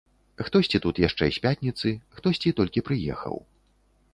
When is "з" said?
1.35-1.43